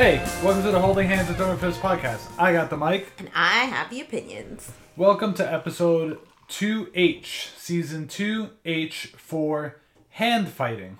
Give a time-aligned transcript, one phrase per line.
[0.00, 2.22] Hey, welcome to the Holding Hands and Throwing Fists podcast.
[2.38, 3.12] I got the mic.
[3.18, 4.72] And I have the opinions.
[4.96, 6.16] Welcome to episode
[6.48, 9.74] 2H, season 2H4
[10.08, 10.96] hand fighting.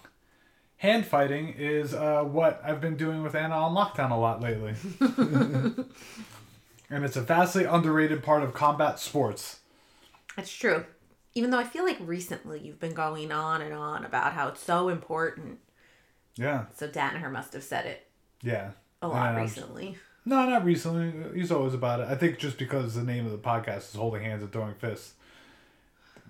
[0.77, 4.75] Hand fighting is uh, what I've been doing with Anna on lockdown a lot lately.
[6.91, 9.61] and it's a vastly underrated part of combat sports.
[10.37, 10.85] That's true.
[11.35, 14.63] Even though I feel like recently you've been going on and on about how it's
[14.63, 15.61] so important.
[16.37, 18.07] Yeah, So Danaher must have said it
[18.43, 18.71] yeah.
[19.03, 19.97] A lot recently.
[20.25, 21.39] No, not recently.
[21.39, 22.09] He's always about it.
[22.09, 25.15] I think just because the name of the podcast is Holding Hands and Throwing Fists,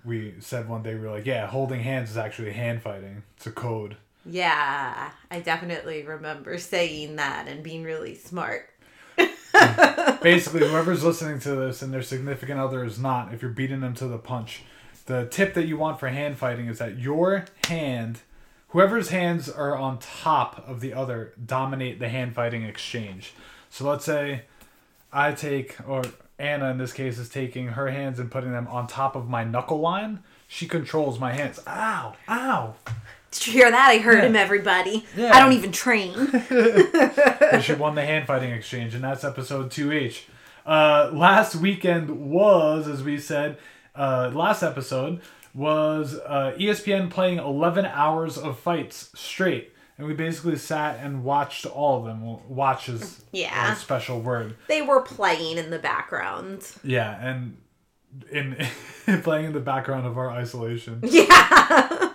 [0.05, 3.23] we said one day we were like, yeah, holding hands is actually hand fighting.
[3.37, 3.97] It's a code.
[4.25, 8.69] Yeah, I definitely remember saying that and being really smart.
[10.21, 13.93] Basically, whoever's listening to this and their significant other is not, if you're beating them
[13.95, 14.63] to the punch,
[15.05, 18.21] the tip that you want for hand fighting is that your hand,
[18.71, 23.33] whoever's hands are on top of the other, dominate the hand fighting exchange.
[23.69, 24.43] So let's say
[25.13, 26.03] I take, or
[26.39, 29.43] Anna in this case is taking her hands and putting them on top of my
[29.43, 30.19] knuckle line.
[30.47, 31.59] She controls my hands.
[31.67, 32.15] Ow!
[32.27, 32.75] Ow!
[33.31, 33.89] Did you hear that?
[33.91, 34.25] I heard Yeah.
[34.25, 35.05] him, everybody.
[35.15, 35.33] Yeah.
[35.33, 36.13] I don't even train.
[37.61, 40.23] she won the hand fighting exchange, and that's episode 2H.
[40.65, 43.57] Uh, last weekend was, as we said,
[43.95, 45.21] uh, last episode
[45.53, 49.73] was uh, ESPN playing 11 hours of fights straight.
[49.97, 52.25] And we basically sat and watched all of them.
[52.25, 53.73] Well, Watch is Yeah.
[53.73, 54.55] a special word.
[54.67, 56.65] they were playing in the background.
[56.83, 57.57] Yeah, and
[58.31, 58.55] in
[59.23, 61.01] playing in the background of our isolation.
[61.03, 62.09] Yeah.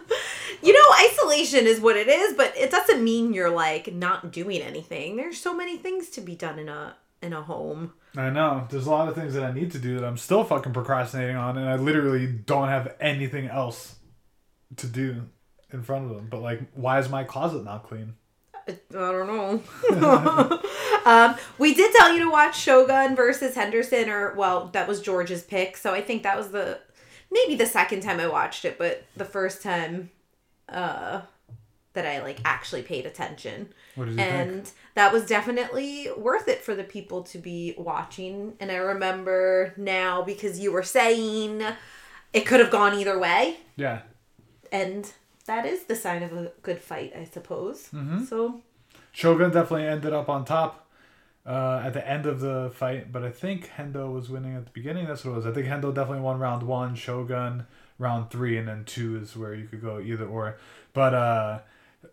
[0.62, 4.62] you know, isolation is what it is, but it doesn't mean you're like not doing
[4.62, 5.17] anything.
[5.17, 7.92] There's so many things to be done in a in a home.
[8.16, 8.66] I know.
[8.70, 11.36] There's a lot of things that I need to do that I'm still fucking procrastinating
[11.36, 13.96] on, and I literally don't have anything else
[14.77, 15.22] to do
[15.72, 16.28] in front of them.
[16.30, 18.14] But like, why is my closet not clean?
[18.68, 20.62] I don't know.
[21.05, 25.42] um, we did tell you to watch Shogun versus Henderson, or well, that was George's
[25.42, 25.77] pick.
[25.77, 26.80] So I think that was the
[27.30, 30.11] maybe the second time I watched it, but the first time
[30.68, 31.20] uh,
[31.96, 33.68] that I like actually paid attention.
[33.96, 34.20] You think?
[34.20, 38.55] and that was definitely worth it for the people to be watching.
[38.61, 41.62] And I remember now because you were saying
[42.33, 44.02] it could have gone either way, Yeah.
[44.70, 45.11] and
[45.46, 47.89] that is the sign of a good fight, I suppose.
[47.92, 48.24] Mm-hmm.
[48.24, 48.63] So
[49.13, 50.86] Shogun definitely ended up on top
[51.46, 54.73] uh, at the end of the fight, but I think Hendo was winning at the
[54.73, 55.07] beginning.
[55.07, 55.46] That's what it was.
[55.46, 57.67] I think Hendo definitely won round one, Shogun
[57.98, 60.58] round three, and then two is where you could go either or.
[60.92, 61.58] But uh,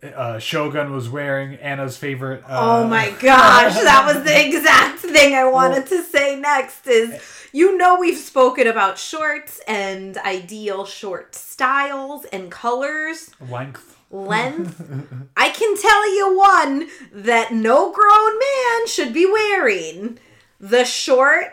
[0.02, 2.42] uh, Shogun was wearing Anna's favorite.
[2.44, 7.20] Uh, Oh my gosh, that was the exact thing I wanted to say next is
[7.52, 13.96] you know we've spoken about shorts and ideal short styles and colors, length.
[14.10, 14.82] length.
[15.36, 20.18] I can tell you one that no grown man should be wearing.
[20.60, 21.52] The short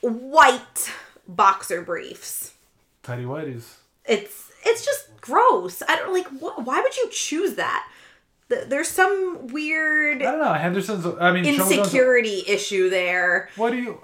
[0.00, 0.90] white
[1.28, 2.54] boxer briefs.
[3.02, 3.76] Tidy whities.
[4.04, 5.82] It's it's just gross.
[5.88, 7.88] I don't like wh- why would you choose that?
[8.48, 10.52] Th- There's some weird I don't know.
[10.54, 11.06] Henderson's.
[11.20, 13.48] I mean, insecurity issue there.
[13.56, 14.00] What do you?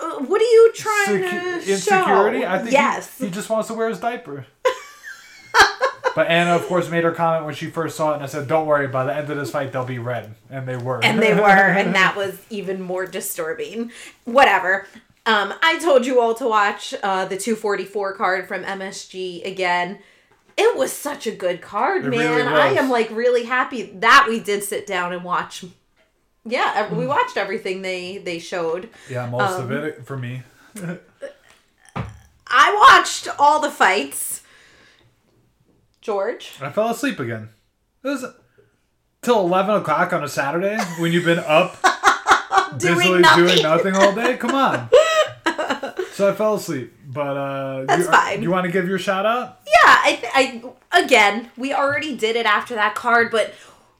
[0.00, 1.30] Uh, what are you trying Secu-
[1.64, 2.40] to insecurity?
[2.42, 2.46] show?
[2.48, 3.18] I think yes.
[3.18, 4.46] he, he just wants to wear his diaper.
[6.14, 8.46] but Anna, of course, made her comment when she first saw it, and I said,
[8.46, 8.86] "Don't worry.
[8.86, 11.02] By the end of this fight, they'll be red," and they were.
[11.04, 13.90] and they were, and that was even more disturbing.
[14.24, 14.86] Whatever.
[15.28, 19.98] Um, I told you all to watch uh, the 244 card from MSG again.
[20.56, 22.34] It was such a good card, It man.
[22.34, 25.64] really I am like really happy that we did sit down and watch.
[26.46, 28.88] Yeah, we watched everything they they showed.
[29.10, 30.42] yeah, most Um, of it for me.
[32.46, 34.40] I watched all the fights.
[36.00, 36.54] George.
[36.62, 37.50] I fell asleep again.
[38.02, 38.24] It was
[39.20, 41.76] till eleven o'clock on a Saturday when you've been up
[42.78, 43.44] Doing nothing.
[43.46, 44.36] doing nothing all day.
[44.38, 44.88] Come on.
[46.18, 48.42] so I fell asleep, but uh, That's you, fine.
[48.42, 49.60] You want to give your shout out?
[49.64, 50.32] Yeah, I, th-
[50.92, 53.54] I again, we already did it after that card, but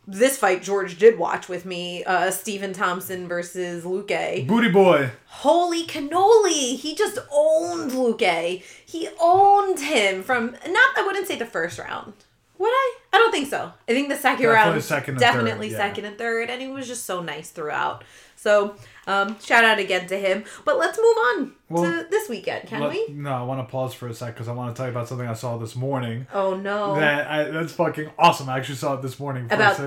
[0.05, 4.49] this fight George did watch with me, uh Stephen Thompson versus Luque.
[4.49, 5.12] Booty boy.
[5.26, 6.76] Holy cannoli!
[6.76, 8.65] He just owned Luque.
[8.85, 12.15] He owned him from not I wouldn't say the first round.
[12.59, 12.97] Would I?
[13.12, 13.73] I don't think so.
[13.88, 15.87] I think the second Definitely round second and definitely third, yeah.
[15.87, 18.03] second and third, and he was just so nice throughout.
[18.35, 18.75] So
[19.08, 20.44] um, shout out again to him.
[20.64, 23.06] But let's move on Well, to this weekend, can Let- we?
[23.08, 25.08] No, I want to pause for a sec because I want to tell you about
[25.08, 26.26] something I saw this morning.
[26.32, 26.94] Oh no!
[26.96, 28.49] That I, that's fucking awesome.
[28.49, 29.46] I actually saw it this morning.
[29.50, 29.81] About-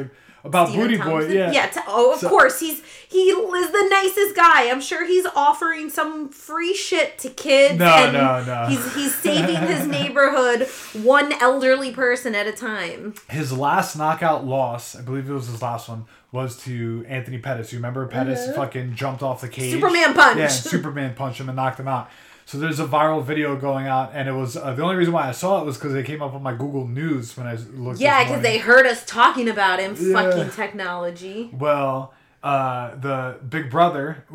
[0.43, 1.03] about Stephen Booty Boy.
[1.03, 1.31] Thompson?
[1.33, 1.51] Yeah.
[1.51, 1.67] Yeah.
[1.67, 2.59] T- oh, of So- course.
[2.59, 4.71] He's he is the nicest guy.
[4.71, 7.77] I'm sure he's offering some free shit to kids.
[7.77, 8.65] No, and no, no.
[8.67, 10.67] He's he's saving his neighborhood
[11.03, 13.13] one elderly person at a time.
[13.29, 17.71] His last knockout loss, I believe it was his last one, was to Anthony Pettis.
[17.71, 19.71] You remember Pettis fucking jumped off the cage?
[19.71, 20.37] Superman punch.
[20.37, 22.09] Yeah, Superman punched him and knocked him out.
[22.45, 25.27] So there's a viral video going out, and it was uh, the only reason why
[25.27, 27.99] I saw it was because it came up on my Google News when I looked.
[27.99, 29.95] Yeah, because they heard us talking about him.
[29.97, 30.13] Yeah.
[30.13, 31.49] Fucking technology.
[31.53, 32.13] Well,
[32.43, 34.25] uh, the Big Brother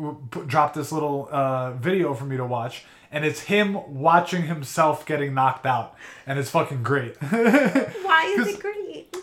[0.47, 5.33] dropped this little uh, video for me to watch, and it's him watching himself getting
[5.33, 5.95] knocked out,
[6.25, 7.17] and it's fucking great.
[7.21, 8.56] Why is it great?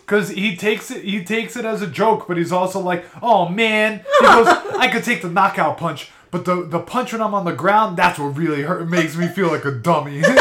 [0.05, 3.49] Because he takes it, he takes it as a joke, but he's also like, "Oh
[3.49, 4.47] man," he goes,
[4.77, 7.97] "I could take the knockout punch, but the the punch when I'm on the ground,
[7.97, 10.31] that's what really hurt, makes me feel like a dummy." all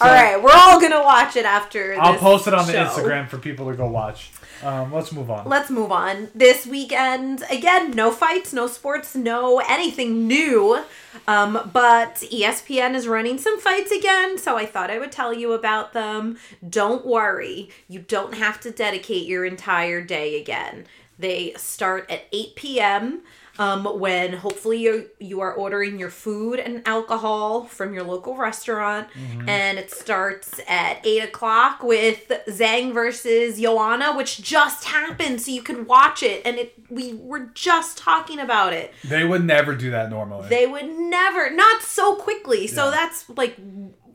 [0.00, 1.96] right, we're all gonna watch it after.
[2.00, 2.84] I'll post it on the show.
[2.84, 4.30] Instagram for people to go watch.
[4.64, 5.46] Um, let's move on.
[5.46, 6.30] Let's move on.
[6.34, 10.82] This weekend, again, no fights, no sports, no anything new.
[11.28, 15.52] Um, but ESPN is running some fights again, so I thought I would tell you
[15.52, 16.38] about them.
[16.66, 20.86] Don't worry, you don't have to dedicate your entire day again.
[21.18, 23.22] They start at 8 p.m.
[23.56, 29.06] Um, when hopefully you you are ordering your food and alcohol from your local restaurant,
[29.46, 35.62] and it starts at eight o'clock with Zhang versus Joanna, which just happened, so you
[35.62, 36.42] can watch it.
[36.44, 38.92] And it we were just talking about it.
[39.04, 40.48] They would never do that normally.
[40.48, 42.66] They would never, not so quickly.
[42.66, 42.90] So Yeah.
[42.90, 43.56] that's like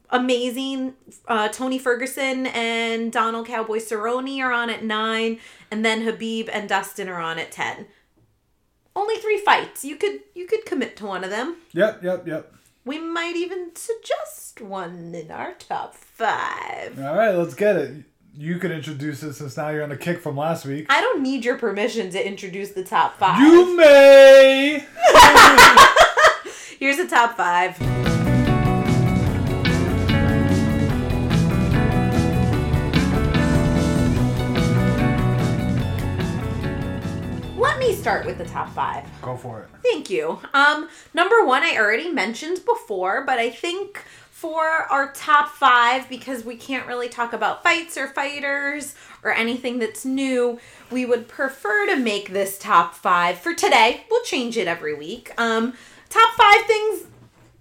[0.10, 0.96] amazing.
[1.28, 5.40] Uh, Tony Ferguson and Donald Cowboy Cerrone are on at nine,
[5.72, 7.86] and then Khabib and Dustin are on at ten.
[9.00, 9.86] Only three fights.
[9.86, 11.56] You could you could commit to one of them.
[11.72, 12.54] yep, yep, yep.
[12.84, 17.00] We might even suggest one in our top five.
[17.00, 18.04] All right, let's get it.
[18.36, 20.88] You could introduce it since now you're on the kick from last week.
[20.90, 23.40] I don't need your permission to introduce the top five.
[23.40, 24.86] You may.
[26.80, 27.78] Here's the top five.
[38.10, 39.06] Start with the top five.
[39.22, 39.70] Go for it.
[39.84, 40.40] Thank you.
[40.54, 44.00] Um, number one, I already mentioned before, but I think
[44.32, 49.78] for our top five, because we can't really talk about fights or fighters or anything
[49.78, 50.60] that's new,
[50.90, 54.06] we would prefer to make this top five for today.
[54.10, 55.32] We'll change it every week.
[55.38, 55.74] Um,
[56.10, 57.04] top five things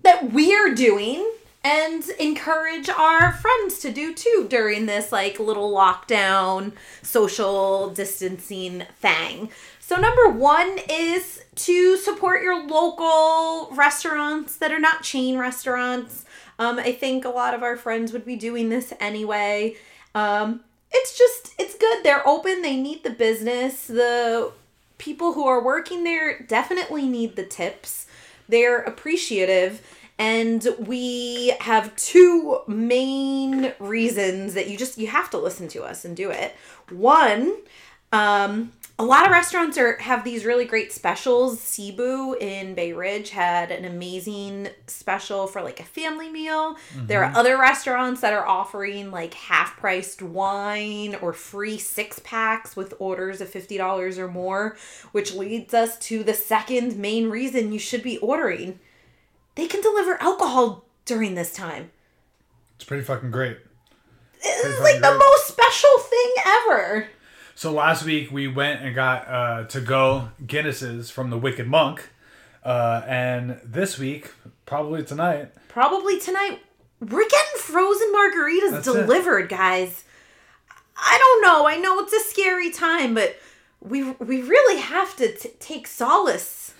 [0.03, 1.31] that we're doing
[1.65, 6.73] and encourage our friends to do too during this like little lockdown
[7.03, 9.51] social distancing thing.
[9.89, 16.27] So number 1 is to support your local restaurants that are not chain restaurants.
[16.59, 19.77] Um, I think a lot of our friends would be doing this anyway.
[20.15, 22.05] Um, it's just it's good.
[22.05, 22.61] They're open.
[22.61, 23.87] They need the business.
[23.87, 24.53] The
[24.99, 28.07] people who are working there definitely need the tips.
[28.47, 29.81] They're appreciative.
[30.19, 36.05] And we have two main reasons that you just you have to listen to us
[36.05, 36.55] and do it.
[36.91, 37.57] One,
[38.13, 41.61] um, a lot of restaurants are have these really great specials.
[41.61, 46.77] Cebu in Bay Ridge had an amazing special for like a family meal.
[47.07, 47.37] There are mm-hmm.
[47.37, 53.41] other restaurants that are offering like half priced wine or free six packs with orders
[53.41, 54.77] of $50 or more,
[55.13, 58.81] which leads us to the second main reason you should be ordering.
[59.55, 61.93] They can deliver alcohol during this time.
[62.75, 63.59] It's pretty fucking great.
[64.43, 67.09] This is fucking like the most special thing ever.
[67.59, 72.09] So last week we went and got uh, to go Guinnesses from the Wicked Monk,
[72.65, 74.31] uh, and this week,
[74.65, 76.61] probably tonight, Probably tonight.
[77.01, 78.93] We're getting frozen margaritas That's it.
[78.93, 80.05] delivered, guys.
[80.97, 81.67] I don't know.
[81.67, 83.35] I know it's a scary time, but
[83.81, 86.75] we we really have to t- take solace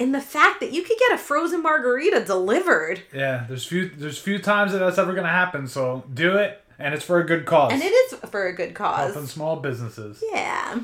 [0.00, 4.18] in the fact that you could get a frozen margarita delivered, yeah, there's few there's
[4.18, 5.68] few times that that's ever gonna happen.
[5.68, 7.72] So do it, and it's for a good cause.
[7.72, 9.12] and it is for a good cause.
[9.12, 10.22] helping small businesses.
[10.32, 10.80] Yeah.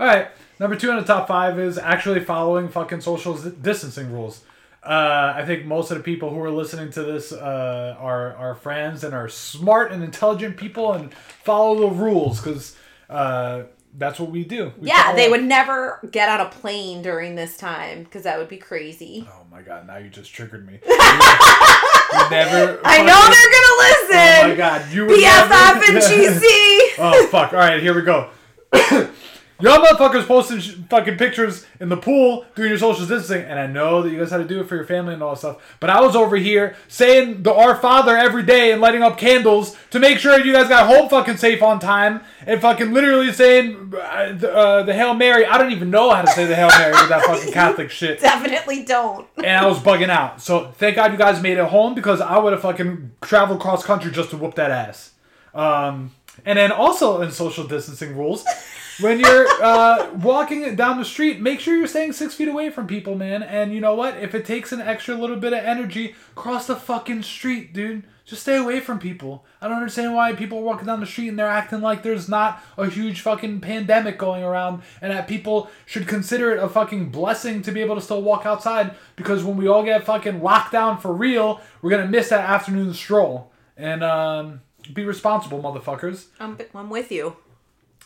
[0.00, 4.42] All right, number two in the top five is actually following fucking social distancing rules.
[4.82, 8.54] Uh, I think most of the people who are listening to this uh, are are
[8.56, 12.76] friends and are smart and intelligent people and follow the rules because
[13.08, 13.62] uh,
[13.96, 14.72] that's what we do.
[14.78, 18.48] We Yeah, they would never get on a plane during this time because that would
[18.48, 19.28] be crazy.
[19.30, 19.86] Oh my god!
[19.86, 20.80] Now you just triggered me.
[22.30, 22.80] Never.
[22.84, 24.44] I know they're gonna listen.
[24.44, 24.92] Oh my god!
[24.92, 26.42] You BFF never- and GC.
[26.98, 27.52] oh fuck!
[27.52, 28.30] All right, here we go.
[29.62, 33.66] Y'all motherfuckers posting sh- fucking pictures in the pool doing your social distancing, and I
[33.68, 35.76] know that you guys had to do it for your family and all that stuff.
[35.78, 39.76] But I was over here saying the Our Father every day and lighting up candles
[39.90, 43.92] to make sure you guys got home fucking safe on time, and fucking literally saying
[43.96, 45.46] uh, the, uh, the Hail Mary.
[45.46, 48.20] I don't even know how to say the Hail Mary with that fucking Catholic shit.
[48.20, 49.28] Definitely don't.
[49.36, 50.42] and I was bugging out.
[50.42, 53.84] So thank God you guys made it home because I would have fucking traveled cross
[53.84, 55.12] country just to whoop that ass.
[55.54, 56.10] Um,
[56.44, 58.44] and then also in social distancing rules,
[59.00, 62.86] when you're uh, walking down the street, make sure you're staying six feet away from
[62.86, 63.42] people, man.
[63.42, 64.16] And you know what?
[64.18, 68.04] If it takes an extra little bit of energy, cross the fucking street, dude.
[68.24, 69.44] Just stay away from people.
[69.60, 72.28] I don't understand why people are walking down the street and they're acting like there's
[72.28, 77.10] not a huge fucking pandemic going around and that people should consider it a fucking
[77.10, 80.70] blessing to be able to still walk outside because when we all get fucking locked
[80.70, 83.50] down for real, we're gonna miss that afternoon stroll.
[83.76, 84.60] And um,
[84.92, 86.26] be responsible, motherfuckers.
[86.38, 87.36] I'm, I'm with you.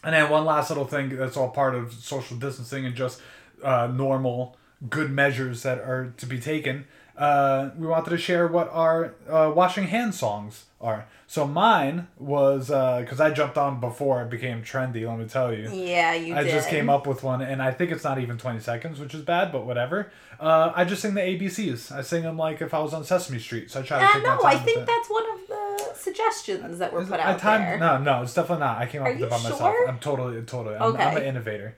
[0.06, 3.20] And then one last little thing that's all part of social distancing and just
[3.62, 4.56] uh, normal
[4.88, 6.86] good measures that are to be taken.
[7.16, 11.06] Uh, we wanted to share what our uh, washing hands songs are.
[11.26, 15.08] So mine was because I jumped on before it became trendy.
[15.08, 15.68] Let me tell you.
[15.72, 16.36] Yeah, you did.
[16.38, 16.52] I did.
[16.52, 19.22] just came up with one, and I think it's not even 20 seconds, which is
[19.22, 20.12] bad, but whatever.
[20.38, 21.90] Uh, I just sing the ABCs.
[21.90, 24.12] I sing them like if I was on Sesame Street, so I try to Uh,
[24.12, 25.45] take my no, I think that's one of
[25.78, 27.78] the suggestions that were put out time, there.
[27.78, 28.78] No, no, it's definitely not.
[28.78, 29.50] I came up Are with it by sure?
[29.50, 29.74] myself.
[29.88, 30.76] I'm totally, totally.
[30.76, 31.16] I'm, I'm Okay.
[31.16, 31.76] an innovator.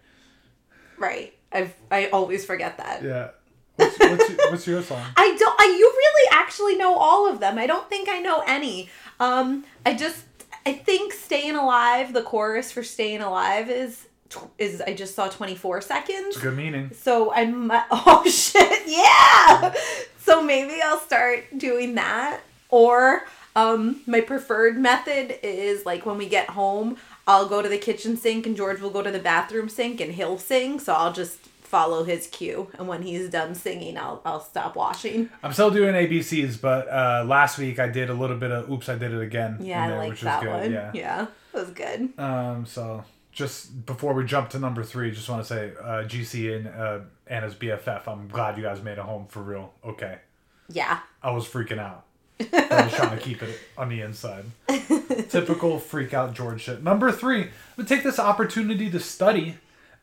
[0.99, 1.35] Right.
[1.53, 3.03] I I always forget that.
[3.03, 3.29] Yeah.
[3.77, 5.03] What's, what's, your, what's your song?
[5.17, 5.55] I don't.
[5.61, 7.59] I, you really actually know all of them.
[7.59, 8.89] I don't think I know any.
[9.21, 10.25] Um, I just.
[10.67, 14.09] I think "Staying Alive." The chorus for "Staying Alive" is
[14.59, 14.83] is.
[14.83, 16.35] I just saw twenty four seconds.
[16.35, 16.91] It's good meaning.
[16.93, 17.71] So I'm.
[17.91, 18.83] Oh shit!
[18.87, 19.73] Yeah.
[20.19, 22.41] So maybe I'll start doing that.
[22.71, 23.23] Or
[23.59, 26.97] um, my preferred method is like when we get home,
[27.27, 30.12] I'll go to the kitchen sink and George will go to the bathroom sink and
[30.15, 30.79] he'll sing.
[30.81, 31.38] So I'll just
[31.69, 35.29] follow his cue, and when he's done singing, I'll I'll stop washing.
[35.43, 38.88] I'm still doing ABCs, but uh, last week I did a little bit of Oops,
[38.88, 39.59] I Did It Again.
[39.61, 40.50] Yeah, in I like which that good.
[40.50, 40.73] one.
[40.73, 40.91] Yeah.
[40.95, 41.27] Yeah.
[41.53, 42.19] that was good.
[42.19, 46.57] Um, so just before we jump to number three, just want to say uh, GC
[46.57, 48.09] and uh, Anna's BFF.
[48.09, 49.75] I'm glad you guys made it home for real.
[49.85, 50.19] Okay.
[50.71, 51.00] Yeah.
[51.23, 52.05] I was freaking out.
[52.40, 54.45] I was trying to keep it on the inside.
[55.28, 56.83] Typical freak out George shit.
[56.83, 59.57] Number three, we take this opportunity to study,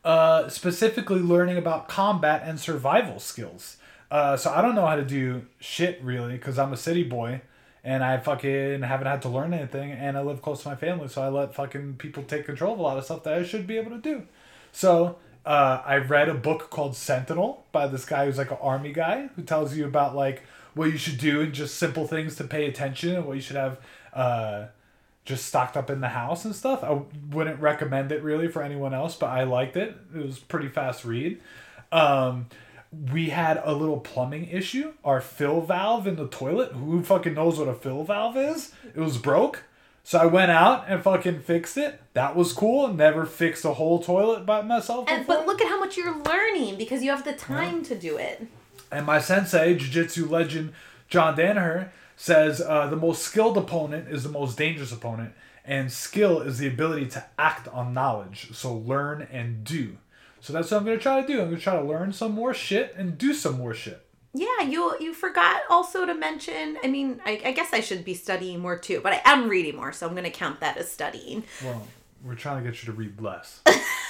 [0.04, 3.78] uh, specifically learning about combat and survival skills.
[4.10, 7.40] Uh, so I don't know how to do shit really because I'm a city boy
[7.82, 11.08] and I fucking haven't had to learn anything and I live close to my family,
[11.08, 13.66] so I let fucking people take control of a lot of stuff that I should
[13.66, 14.26] be able to do.
[14.72, 18.92] So uh, I read a book called Sentinel by this guy who's like an army
[18.92, 20.42] guy who tells you about like
[20.76, 23.56] what you should do and just simple things to pay attention and what you should
[23.56, 23.80] have
[24.12, 24.66] uh,
[25.24, 26.84] just stocked up in the house and stuff.
[26.84, 29.96] I wouldn't recommend it really for anyone else, but I liked it.
[30.14, 31.40] It was pretty fast read.
[31.90, 32.46] Um,
[33.10, 34.92] we had a little plumbing issue.
[35.02, 36.72] Our fill valve in the toilet.
[36.72, 38.72] Who fucking knows what a fill valve is?
[38.94, 39.64] It was broke.
[40.04, 42.00] So I went out and fucking fixed it.
[42.12, 42.86] That was cool.
[42.92, 45.08] Never fixed a whole toilet by myself.
[45.08, 45.38] And before.
[45.38, 48.46] but look at how much you're learning because you have the time to do it.
[48.90, 50.72] And my sensei, jiu-jitsu legend
[51.08, 55.32] John Danaher, says uh, the most skilled opponent is the most dangerous opponent,
[55.64, 58.48] and skill is the ability to act on knowledge.
[58.54, 59.98] So learn and do.
[60.40, 61.40] So that's what I'm gonna try to do.
[61.40, 64.02] I'm gonna try to learn some more shit and do some more shit.
[64.32, 66.78] Yeah, you you forgot also to mention.
[66.84, 69.76] I mean, I, I guess I should be studying more too, but I am reading
[69.76, 71.44] more, so I'm gonna count that as studying.
[71.64, 71.86] Well,
[72.26, 73.60] we're trying to get you to read less.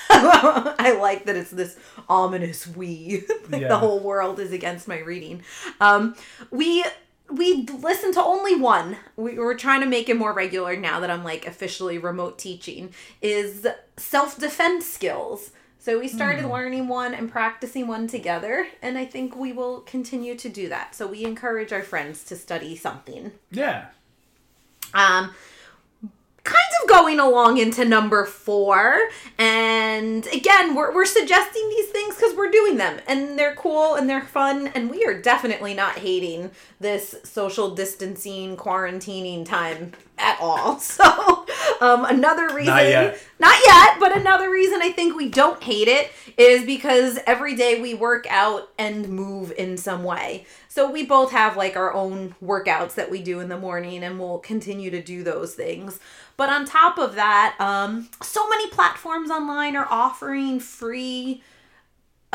[0.09, 1.77] I like that it's this
[2.09, 3.25] ominous we.
[3.51, 3.69] like Yeah.
[3.69, 5.43] the whole world is against my reading.
[5.81, 6.17] Um,
[6.51, 6.85] we
[7.29, 8.97] we listen to only one.
[9.17, 12.95] We, we're trying to make it more regular now that I'm like officially remote teaching.
[13.21, 15.51] Is self defense skills.
[15.79, 20.35] So we started learning one and practicing one together, and I think we will continue
[20.35, 20.97] to do that.
[20.97, 23.31] So we encourage our friends to study something.
[23.53, 23.87] Yeah.
[24.95, 25.33] Um,
[26.47, 28.99] kind of going along into number four.
[29.38, 34.09] And again, we're, we're suggesting these things because we're doing them and they're cool and
[34.09, 34.69] they're fun.
[34.69, 36.50] And we are definitely not hating
[36.81, 40.81] this social distancing, quarantining time at all.
[40.87, 41.46] So,
[41.80, 43.18] um, another reason, yet.
[43.38, 47.80] not yet, but another reason I think we don't hate it is because every day
[47.80, 50.47] we work out and move in some way.
[50.68, 54.18] So we both have like our own workouts that we do in the morning and
[54.18, 55.99] we'll continue to do those things.
[56.37, 61.42] But on top of that, um, so many platforms online are offering free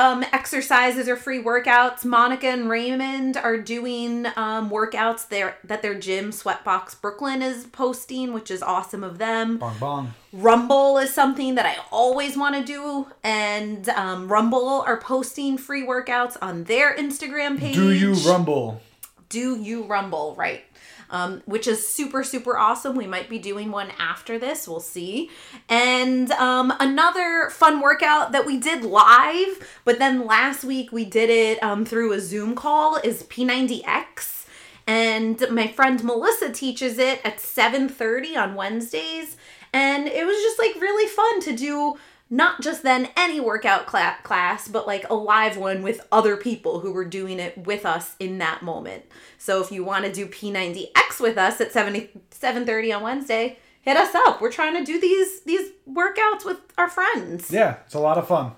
[0.02, 2.04] um, exercises or free workouts.
[2.04, 8.34] Monica and Raymond are doing um, workouts there that their gym Sweatbox Brooklyn is posting,
[8.34, 9.58] which is awesome of them.
[9.58, 10.14] Bong bong.
[10.34, 15.86] Rumble is something that I always want to do, and um, Rumble are posting free
[15.86, 17.76] workouts on their Instagram page.
[17.76, 18.82] Do you rumble?
[19.30, 20.36] Do you Rumble?
[20.36, 20.64] Right.
[21.12, 22.96] Um, which is super, super awesome.
[22.96, 24.66] We might be doing one after this.
[24.66, 25.30] We'll see.
[25.68, 31.30] And um, another fun workout that we did live, but then last week we did
[31.30, 34.46] it um, through a Zoom call is P90X.
[34.88, 39.38] And my friend Melissa teaches it at 7:30 on Wednesdays.
[39.74, 41.98] And it was just like really fun to do
[42.32, 46.80] not just then any workout cla- class, but like a live one with other people
[46.80, 49.04] who were doing it with us in that moment.
[49.38, 53.98] So if you want to do P90X with us at 7 7:30 on Wednesday, hit
[53.98, 54.42] us up.
[54.42, 57.52] We're trying to do these these workouts with our friends.
[57.52, 58.54] Yeah, it's a lot of fun.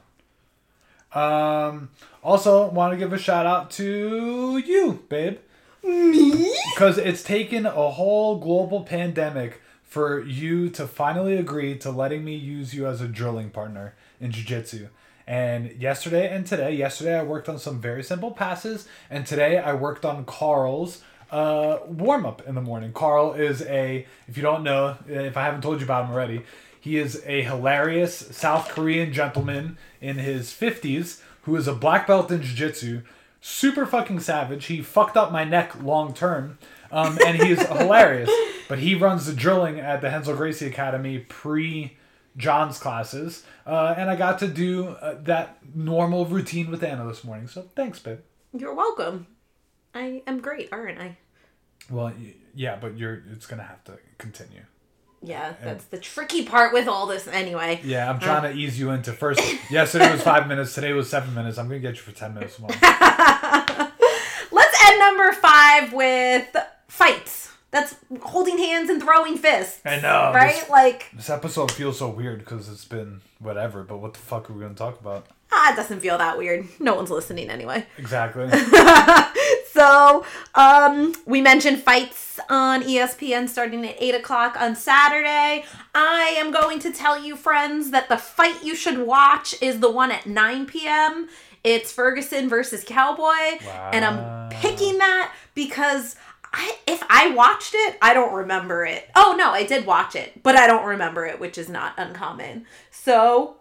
[1.16, 1.90] Um,
[2.24, 5.40] also, want to give a shout out to you, babe.
[5.84, 6.56] Me?
[6.74, 9.62] Because it's taken a whole global pandemic
[9.94, 14.32] for you to finally agree to letting me use you as a drilling partner in
[14.32, 14.88] jiu-jitsu.
[15.28, 19.76] And yesterday and today, yesterday I worked on some very simple passes, and today I
[19.76, 22.92] worked on Carl's uh, warm up in the morning.
[22.92, 26.42] Carl is a, if you don't know, if I haven't told you about him already,
[26.82, 32.32] he is a hilarious South Korean gentleman in his 50s who is a black belt
[32.32, 33.02] in jiu jitsu,
[33.42, 34.66] super fucking savage.
[34.66, 36.58] He fucked up my neck long term,
[36.94, 38.30] um, and he's hilarious.
[38.70, 41.98] But he runs the drilling at the Renzo Gracie Academy pre
[42.38, 47.24] John's classes, uh, and I got to do uh, that normal routine with Anna this
[47.24, 47.48] morning.
[47.48, 48.20] So thanks, babe.
[48.54, 49.28] You're welcome.
[49.94, 51.18] I am great, aren't I?
[51.90, 52.14] Well,
[52.56, 54.62] yeah, but you're it's gonna have to continue.
[55.22, 57.80] Yeah, that's the tricky part with all this anyway.
[57.84, 59.42] Yeah, I'm trying to ease you into first.
[59.72, 60.74] Yesterday was five minutes.
[60.74, 61.58] Today was seven minutes.
[61.58, 62.76] I'm gonna get you for ten minutes tomorrow.
[64.52, 66.56] Let's end number five with
[66.98, 67.50] fights.
[67.72, 69.82] That's holding hands and throwing fists.
[69.84, 70.54] I know, Right?
[70.60, 73.82] this- Like, This episode feels so weird because it's been whatever.
[73.84, 75.26] But what the fuck are we gonna talk about?
[75.56, 76.68] ah, it doesn't feel that weird.
[76.80, 77.86] No one's listening anyway.
[77.98, 78.50] Exactly.
[79.72, 80.24] So,
[80.54, 85.66] um, we mentioned fights on ESPN starting at 8 o'clock on Saturday.
[85.96, 89.90] I am going to tell you, friends, that the fight you should watch is the
[89.90, 91.28] one at 9 p.m.
[91.64, 93.58] It's Ferguson versus Cowboy.
[93.92, 96.18] And I'm picking that because
[96.54, 99.10] I, if I watched it, I don't remember it.
[99.16, 102.66] Oh, no, I did watch it, but I don't remember it, which is not uncommon.
[102.92, 103.56] So,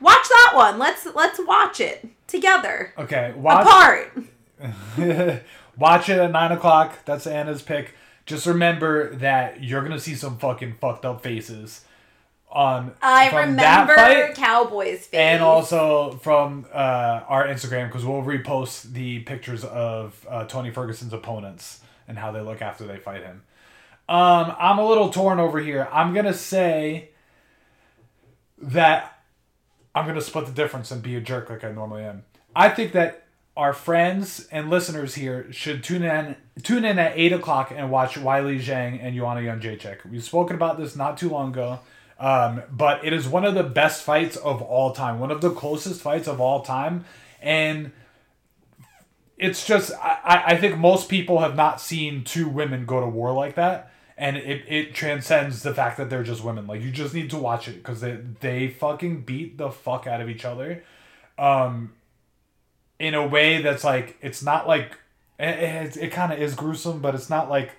[0.00, 0.78] watch that one.
[0.78, 2.92] Let's let's watch it together.
[2.98, 3.32] Okay.
[3.36, 3.66] Watch.
[3.66, 4.12] Apart.
[5.78, 7.04] Watch it at nine o'clock.
[7.06, 7.94] That's Anna's pick.
[8.26, 11.84] Just remember that you're gonna see some fucking fucked up faces
[12.50, 15.18] on I from that remember fight, Cowboys face.
[15.18, 16.76] and also from uh,
[17.28, 21.80] our Instagram because we'll repost the pictures of uh, Tony Ferguson's opponents
[22.10, 23.42] and how they look after they fight him.
[24.08, 25.88] Um, I'm a little torn over here.
[25.92, 27.10] I'm gonna say
[28.58, 29.22] that
[29.94, 32.24] I'm gonna split the difference and be a jerk like I normally am.
[32.54, 37.32] I think that our friends and listeners here should tune in tune in at eight
[37.32, 40.04] o'clock and watch Weili Zhang and Joanna Jacek.
[40.10, 41.78] We've spoken about this not too long ago.
[42.18, 45.50] Um, but it is one of the best fights of all time, one of the
[45.50, 47.06] closest fights of all time,
[47.40, 47.92] and
[49.40, 53.32] it's just I, I think most people have not seen two women go to war
[53.32, 56.66] like that, and it, it transcends the fact that they're just women.
[56.66, 60.20] Like you just need to watch it because they they fucking beat the fuck out
[60.20, 60.84] of each other,
[61.38, 61.94] um,
[62.98, 64.98] in a way that's like it's not like
[65.38, 67.72] it, it, it kind of is gruesome, but it's not like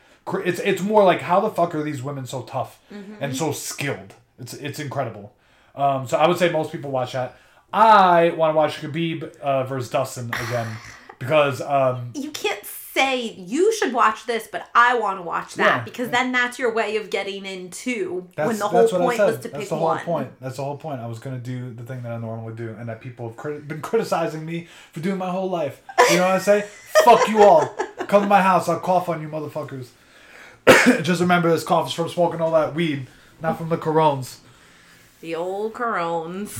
[0.43, 2.81] it's it's more like how the fuck are these women so tough
[3.21, 4.15] and so skilled?
[4.39, 5.33] It's it's incredible.
[5.75, 7.37] Um, so I would say most people watch that.
[7.71, 10.75] I want to watch Khabib uh, versus Dustin again
[11.25, 15.77] because um, you can't say you should watch this, but I want to watch that
[15.77, 15.83] Yeah.
[15.83, 19.19] because then that's your way of getting into when the whole that's what I point
[19.19, 19.99] was to that's pick the whole one.
[19.99, 20.31] point.
[20.41, 20.99] That's the whole point.
[20.99, 23.67] I was gonna do the thing that I normally do, and that people have crit-
[23.67, 25.81] been criticizing me for doing my whole life.
[26.09, 26.61] You know what I say?
[27.05, 27.67] Fuck you all.
[28.07, 28.67] Come to my house.
[28.67, 29.87] I'll cough on you, motherfuckers.
[31.03, 33.07] Just remember, this cough is from smoking all that weed,
[33.41, 34.41] not from the corones.
[35.21, 36.57] The old Corones.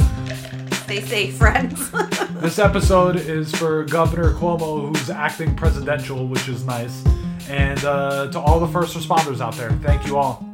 [0.84, 1.92] Stay safe, friends.
[2.42, 7.04] This episode is for Governor Cuomo, who's acting presidential, which is nice.
[7.48, 10.51] And uh, to all the first responders out there, thank you all.